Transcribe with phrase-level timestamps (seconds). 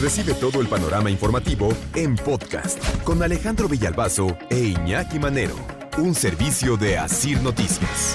[0.00, 5.56] Recibe todo el panorama informativo en podcast con Alejandro Villalbazo e Iñaki Manero,
[5.96, 8.14] un servicio de Asir Noticias.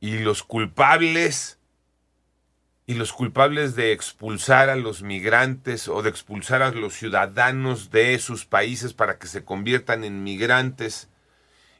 [0.00, 1.60] Y los culpables
[2.86, 8.18] y los culpables de expulsar a los migrantes o de expulsar a los ciudadanos de
[8.18, 11.08] sus países para que se conviertan en migrantes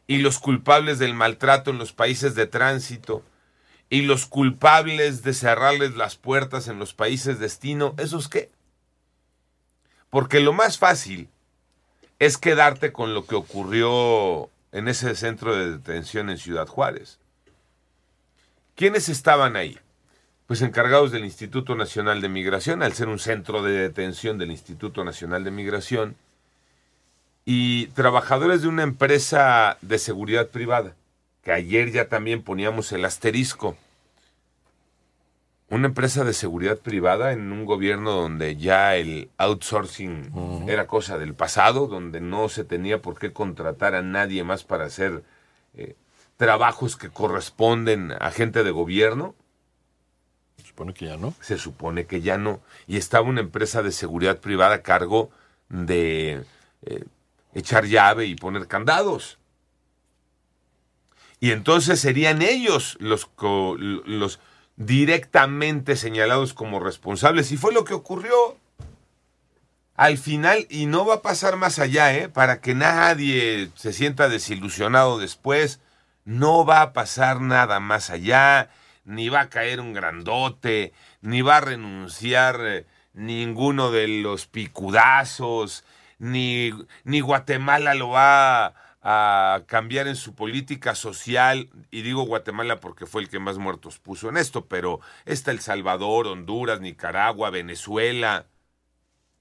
[0.07, 3.25] y los culpables del maltrato en los países de tránsito
[3.93, 8.51] y los culpables de cerrarles las puertas en los países destino, ¿esos qué?
[10.09, 11.29] Porque lo más fácil
[12.19, 17.19] es quedarte con lo que ocurrió en ese centro de detención en Ciudad Juárez.
[18.77, 19.79] ¿Quiénes estaban ahí?
[20.47, 25.05] Pues encargados del Instituto Nacional de Migración, al ser un centro de detención del Instituto
[25.05, 26.17] Nacional de Migración,
[27.45, 30.95] y trabajadores de una empresa de seguridad privada,
[31.43, 33.77] que ayer ya también poníamos el asterisco.
[35.69, 41.35] Una empresa de seguridad privada en un gobierno donde ya el outsourcing era cosa del
[41.35, 45.25] pasado, donde no se tenía por qué contratar a nadie más para hacer
[45.75, 45.97] eh,
[46.37, 49.35] trabajos que corresponden a gente de gobierno.
[50.59, 51.35] Se supone que ya no.
[51.41, 52.61] Se supone que ya no.
[52.87, 55.31] Y estaba una empresa de seguridad privada a cargo
[55.71, 56.45] de
[56.83, 57.05] eh,
[57.55, 59.39] echar llave y poner candados.
[61.43, 64.39] Y entonces serían ellos los, los
[64.77, 67.51] directamente señalados como responsables.
[67.51, 68.57] Y fue lo que ocurrió
[69.97, 72.29] al final, y no va a pasar más allá, ¿eh?
[72.29, 75.81] para que nadie se sienta desilusionado después,
[76.25, 78.71] no va a pasar nada más allá,
[79.05, 80.93] ni va a caer un grandote,
[81.23, 85.83] ni va a renunciar eh, ninguno de los picudazos,
[86.21, 86.71] ni,
[87.03, 93.23] ni Guatemala lo va a cambiar en su política social, y digo Guatemala porque fue
[93.23, 98.47] el que más muertos puso en esto, pero está El Salvador, Honduras, Nicaragua, Venezuela,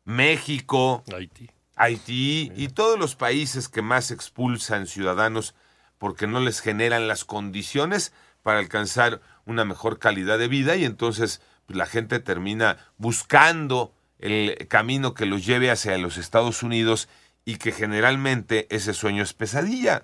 [0.03, 5.53] México, Haití, Haití y todos los países que más expulsan ciudadanos
[5.99, 11.41] porque no les generan las condiciones para alcanzar una mejor calidad de vida y entonces
[11.67, 17.07] pues, la gente termina buscando el camino que los lleve hacia los Estados Unidos
[17.45, 20.03] y que generalmente ese sueño es pesadilla.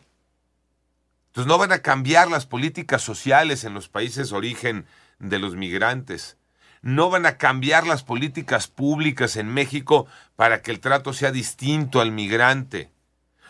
[1.28, 4.86] Entonces no van a cambiar las políticas sociales en los países origen
[5.20, 6.38] de los migrantes.
[6.82, 12.02] No van a cambiar las políticas públicas en México para que el trato sea distinto
[12.02, 12.92] al migrante.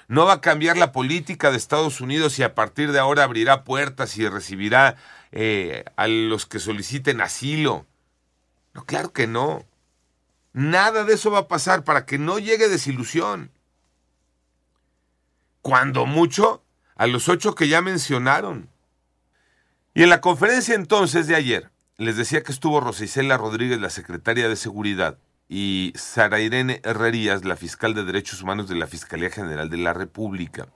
[0.07, 3.63] No va a cambiar la política de Estados Unidos y a partir de ahora abrirá
[3.63, 4.95] puertas y recibirá
[5.31, 7.85] eh, a los que soliciten asilo.
[8.73, 9.65] No, claro que no.
[10.53, 13.51] Nada de eso va a pasar para que no llegue desilusión.
[15.67, 16.63] Cuando mucho,
[16.95, 18.69] a los ocho que ya mencionaron.
[19.93, 23.89] Y en la conferencia entonces de ayer, les decía que estuvo Rosa Isela Rodríguez, la
[23.89, 25.17] secretaria de Seguridad,
[25.49, 29.91] y Sara Irene Herrerías, la fiscal de Derechos Humanos de la Fiscalía General de la
[29.91, 30.69] República.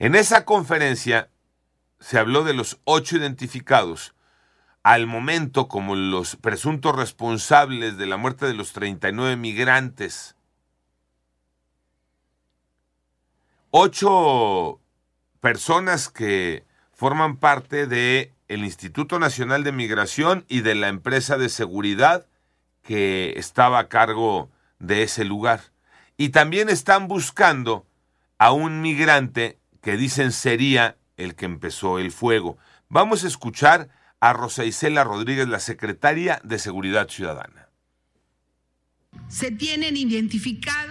[0.00, 1.30] En esa conferencia
[2.00, 4.16] se habló de los ocho identificados
[4.82, 10.35] al momento como los presuntos responsables de la muerte de los 39 migrantes.
[13.78, 14.80] Ocho
[15.42, 16.64] personas que
[16.94, 22.26] forman parte del el Instituto Nacional de Migración y de la empresa de seguridad
[22.80, 25.60] que estaba a cargo de ese lugar.
[26.16, 27.86] Y también están buscando
[28.38, 32.56] a un migrante que dicen sería el que empezó el fuego.
[32.88, 37.68] Vamos a escuchar a Rosa Isela Rodríguez, la secretaria de Seguridad Ciudadana.
[39.28, 40.85] Se tienen identificados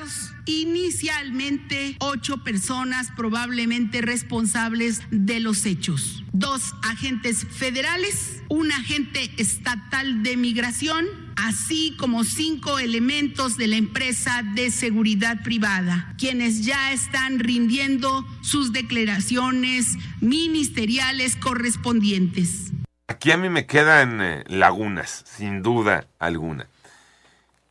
[0.46, 6.24] inicialmente ocho personas probablemente responsables de los hechos.
[6.34, 14.44] Dos agentes federales, un agente estatal de migración, así como cinco elementos de la empresa
[14.56, 22.72] de seguridad privada, quienes ya están rindiendo sus declaraciones ministeriales correspondientes.
[23.08, 26.68] Aquí a mí me quedan eh, lagunas, sin duda alguna.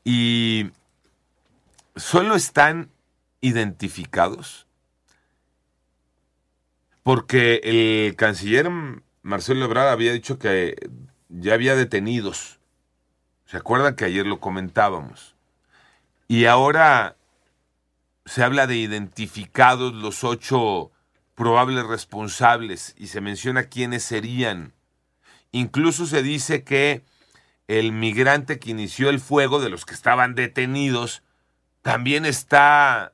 [0.05, 0.67] Y
[1.97, 2.91] solo están
[3.41, 4.67] identificados
[7.05, 8.71] porque el canciller
[9.23, 10.75] Marcelo Ebrard había dicho que
[11.29, 12.59] ya había detenidos.
[13.45, 15.37] ¿Se acuerdan que ayer lo comentábamos?
[16.29, 17.17] Y ahora
[18.25, 20.93] se habla de identificados los ocho
[21.35, 24.73] probables responsables y se menciona quiénes serían.
[25.53, 27.05] Incluso se dice que
[27.69, 31.23] el migrante que inició el fuego de los que estaban detenidos
[31.85, 33.13] también está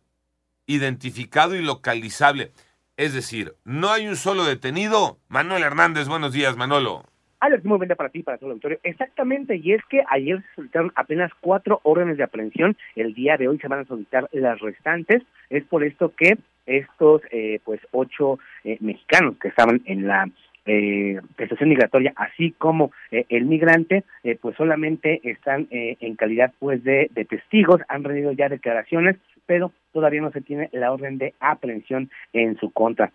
[0.67, 2.53] identificado y localizable.
[2.97, 5.19] Es decir, no hay un solo detenido.
[5.29, 7.03] Manuel Hernández, buenos días, Manolo.
[7.41, 8.79] Alex, muy buen para ti, para todo el auditorio.
[8.85, 12.77] Exactamente, y es que ayer se solicitaron apenas cuatro órdenes de aprehensión.
[12.95, 15.23] El día de hoy se van a solicitar las restantes.
[15.49, 20.31] Es por esto que estos, eh, pues, ocho eh, mexicanos que estaban en la
[20.67, 26.53] eh, estación migratoria, así como eh, el migrante, eh, pues solamente están eh, en calidad
[26.59, 29.17] pues de, de testigos, han rendido ya declaraciones,
[29.47, 33.13] pero todavía no se tiene la orden de aprehensión en su contra.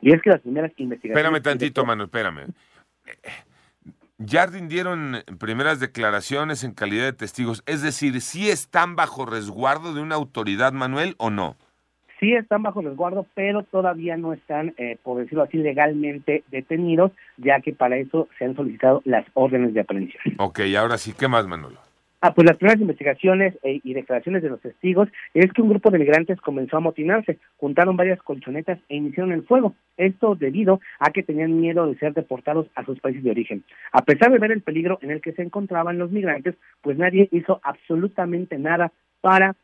[0.00, 1.24] Y es que las primeras investigaciones...
[1.24, 2.46] Espérame tantito, mano, espérame.
[4.18, 10.00] Ya rindieron primeras declaraciones en calidad de testigos, es decir, ¿sí están bajo resguardo de
[10.00, 11.56] una autoridad, Manuel, o no?
[12.18, 17.60] Sí están bajo resguardo, pero todavía no están, eh, por decirlo así, legalmente detenidos, ya
[17.60, 20.34] que para eso se han solicitado las órdenes de aprehensión.
[20.38, 21.88] Ok, ahora sí, ¿qué más, Manolo?
[22.20, 25.90] Ah, pues las primeras investigaciones eh, y declaraciones de los testigos es que un grupo
[25.90, 29.76] de migrantes comenzó a motinarse, juntaron varias colchonetas e iniciaron el fuego.
[29.96, 33.62] Esto debido a que tenían miedo de ser deportados a sus países de origen.
[33.92, 37.28] A pesar de ver el peligro en el que se encontraban los migrantes, pues nadie
[37.30, 38.90] hizo absolutamente nada
[39.20, 39.54] para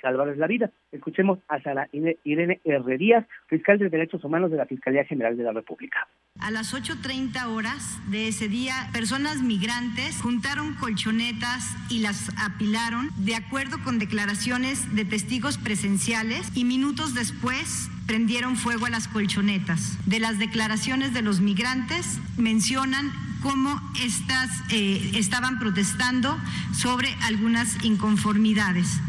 [0.00, 0.70] salvarles la vida.
[0.92, 5.52] Escuchemos a Sara Irene Herrerías, fiscal de Derechos Humanos de la Fiscalía General de la
[5.52, 6.08] República.
[6.40, 13.34] A las 8.30 horas de ese día, personas migrantes juntaron colchonetas y las apilaron de
[13.34, 19.98] acuerdo con declaraciones de testigos presenciales y minutos después prendieron fuego a las colchonetas.
[20.06, 23.10] De las declaraciones de los migrantes mencionan
[23.42, 26.36] cómo estas eh, estaban protestando
[26.72, 29.00] sobre algunas inconformidades.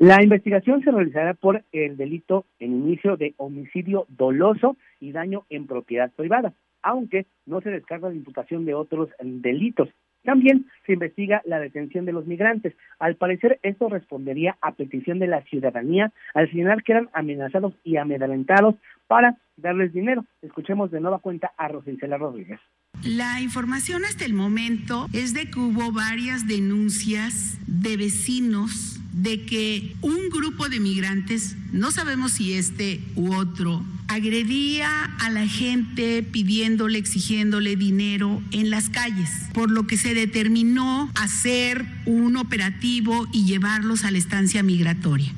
[0.00, 5.66] La investigación se realizará por el delito en inicio de homicidio doloso y daño en
[5.66, 9.90] propiedad privada, aunque no se descarga la imputación de otros delitos.
[10.24, 12.74] También se investiga la detención de los migrantes.
[12.98, 17.98] Al parecer, esto respondería a petición de la ciudadanía al señalar que eran amenazados y
[17.98, 18.76] amedrentados
[19.06, 20.24] para darles dinero.
[20.40, 22.58] Escuchemos de nueva cuenta a Rosicela Rodríguez.
[23.04, 29.96] La información hasta el momento es de que hubo varias denuncias de vecinos de que
[30.02, 34.88] un grupo de migrantes, no sabemos si este u otro, agredía
[35.20, 41.84] a la gente pidiéndole, exigiéndole dinero en las calles, por lo que se determinó hacer
[42.06, 45.32] un operativo y llevarlos a la estancia migratoria.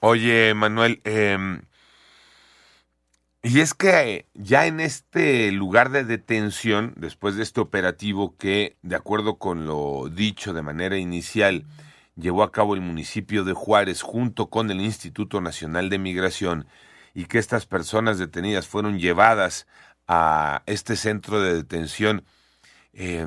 [0.00, 1.58] Oye, Manuel, eh,
[3.46, 8.96] y es que ya en este lugar de detención, después de este operativo que, de
[8.96, 11.64] acuerdo con lo dicho de manera inicial,
[12.16, 16.66] llevó a cabo el municipio de Juárez junto con el Instituto Nacional de Migración
[17.14, 19.66] y que estas personas detenidas fueron llevadas
[20.08, 22.24] a este centro de detención.
[22.92, 23.26] Eh,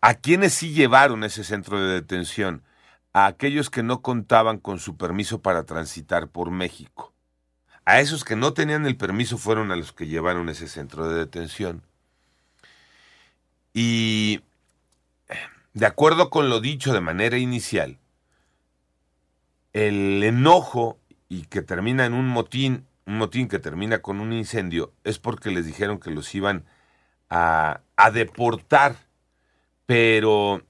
[0.00, 2.62] ¿A quiénes sí llevaron ese centro de detención?
[3.12, 7.14] A aquellos que no contaban con su permiso para transitar por México.
[7.84, 11.18] A esos que no tenían el permiso fueron a los que llevaron ese centro de
[11.18, 11.82] detención.
[13.72, 14.07] Y
[15.78, 17.98] de acuerdo con lo dicho de manera inicial,
[19.72, 20.98] el enojo
[21.28, 25.52] y que termina en un motín, un motín que termina con un incendio, es porque
[25.52, 26.64] les dijeron que los iban
[27.30, 28.96] a, a deportar.
[29.86, 30.62] Pero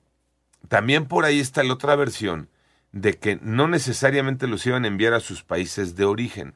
[0.69, 2.51] también por ahí está la otra versión
[2.93, 6.55] de que no necesariamente los iban a enviar a sus países de origen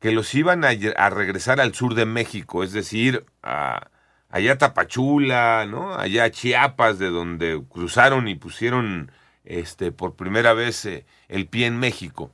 [0.00, 3.88] que los iban a, a regresar al sur de México, es decir, a,
[4.30, 5.94] allá Tapachula, ¿no?
[5.94, 9.10] Allá Chiapas, de donde cruzaron y pusieron
[9.44, 12.30] este, por primera vez eh, el pie en México.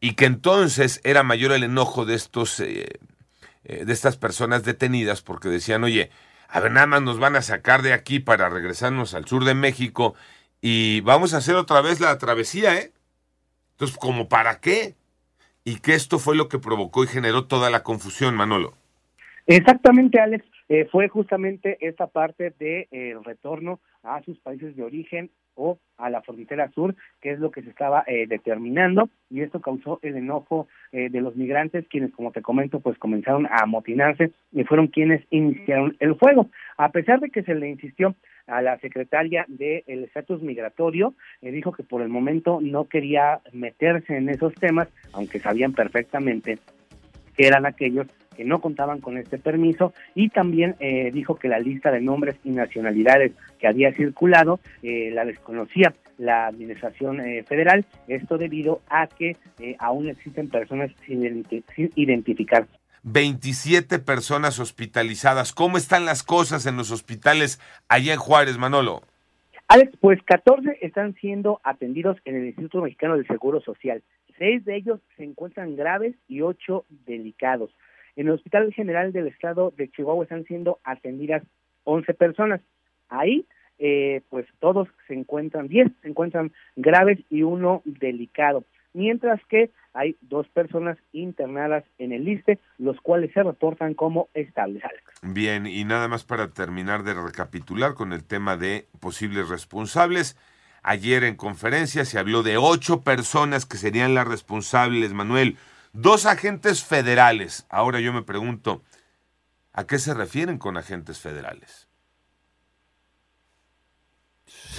[0.00, 2.98] Y que entonces era mayor el enojo de estos, eh,
[3.64, 6.10] eh, de estas personas detenidas, porque decían, oye,
[6.48, 9.54] a ver, nada más nos van a sacar de aquí para regresarnos al sur de
[9.54, 10.14] México
[10.60, 12.92] y vamos a hacer otra vez la travesía, ¿eh?
[13.72, 14.96] Entonces, ¿como para qué?
[15.68, 18.72] y que esto fue lo que provocó y generó toda la confusión, Manolo.
[19.46, 20.46] Exactamente, Alex.
[20.68, 25.78] Eh, fue justamente esta parte del de, eh, retorno a sus países de origen o
[25.98, 29.98] a la frontera sur, que es lo que se estaba eh, determinando, y esto causó
[30.02, 34.64] el enojo eh, de los migrantes, quienes, como te comento, pues comenzaron a amotinarse y
[34.64, 36.48] fueron quienes iniciaron el fuego.
[36.76, 38.14] A pesar de que se le insistió
[38.46, 44.16] a la secretaria del estatus migratorio, eh, dijo que por el momento no quería meterse
[44.16, 46.58] en esos temas, aunque sabían perfectamente
[47.36, 48.06] que eran aquellos
[48.38, 52.36] que no contaban con este permiso y también eh, dijo que la lista de nombres
[52.44, 59.08] y nacionalidades que había circulado eh, la desconocía la administración eh, federal, esto debido a
[59.08, 62.68] que eh, aún existen personas sin, sin identificar.
[63.02, 65.52] 27 personas hospitalizadas.
[65.52, 69.02] ¿Cómo están las cosas en los hospitales allá en Juárez, Manolo?
[69.66, 74.00] Alex, pues 14 están siendo atendidos en el Instituto Mexicano del Seguro Social.
[74.38, 77.70] Seis de ellos se encuentran graves y ocho delicados.
[78.18, 81.44] En el Hospital General del Estado de Chihuahua están siendo atendidas
[81.84, 82.60] 11 personas.
[83.08, 83.46] Ahí,
[83.78, 88.64] eh, pues todos se encuentran, 10 se encuentran graves y uno delicado.
[88.92, 94.82] Mientras que hay dos personas internadas en el liste, los cuales se reportan como estables.
[95.22, 100.36] Bien, y nada más para terminar de recapitular con el tema de posibles responsables.
[100.82, 105.56] Ayer en conferencia se habló de ocho personas que serían las responsables, Manuel.
[106.00, 107.66] Dos agentes federales.
[107.68, 108.84] Ahora yo me pregunto,
[109.72, 111.88] ¿a qué se refieren con agentes federales?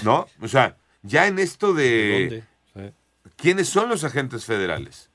[0.02, 0.28] ¿No?
[0.40, 2.46] O sea, ya en esto de...
[3.36, 5.10] ¿Quiénes son los agentes federales?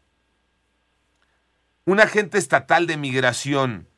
[1.87, 3.89] Un agente estatal de migración.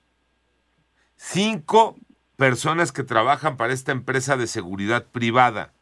[1.16, 1.98] Cinco
[2.36, 5.72] personas que trabajan para esta empresa de seguridad privada.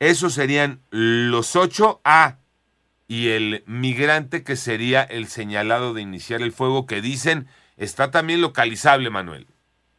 [0.00, 2.38] Esos serían los ocho A
[3.08, 7.46] y el migrante que sería el señalado de iniciar el fuego que dicen
[7.76, 9.46] está también localizable, Manuel.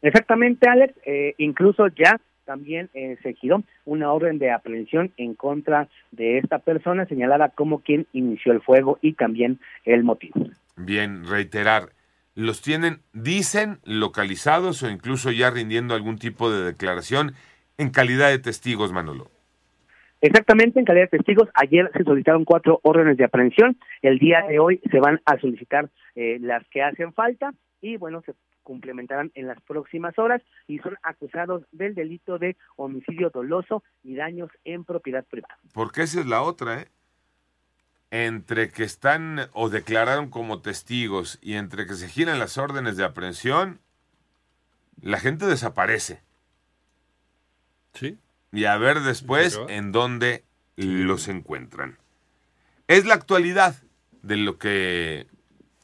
[0.01, 0.93] Exactamente, Alex.
[1.05, 6.59] Eh, incluso ya también eh, se giró una orden de aprehensión en contra de esta
[6.59, 10.47] persona señalada como quien inició el fuego y también el motivo.
[10.75, 11.89] Bien, reiterar,
[12.35, 17.33] ¿los tienen, dicen, localizados o incluso ya rindiendo algún tipo de declaración
[17.77, 19.29] en calidad de testigos, Manolo?
[20.21, 24.59] Exactamente, en calidad de testigos, ayer se solicitaron cuatro órdenes de aprehensión, el día de
[24.59, 28.33] hoy se van a solicitar eh, las que hacen falta y bueno, se
[28.63, 34.49] complementarán en las próximas horas y son acusados del delito de homicidio doloso y daños
[34.65, 35.57] en propiedad privada.
[35.73, 36.87] Porque esa es la otra, ¿eh?
[38.09, 43.05] Entre que están o declararon como testigos y entre que se giran las órdenes de
[43.05, 43.79] aprehensión,
[45.01, 46.21] la gente desaparece.
[47.93, 48.17] Sí.
[48.51, 51.97] Y a ver después en dónde los encuentran.
[52.87, 53.75] Es la actualidad
[54.21, 55.27] de lo que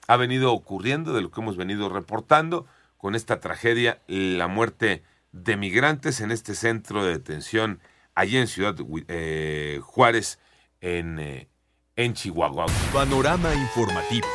[0.07, 2.65] ha venido ocurriendo, de lo que hemos venido reportando
[2.97, 7.81] con esta tragedia, la muerte de migrantes en este centro de detención
[8.15, 8.75] allí en Ciudad
[9.07, 10.39] eh, Juárez,
[10.79, 11.49] en, eh,
[11.95, 12.65] en Chihuahua.
[12.93, 14.27] Panorama informativo.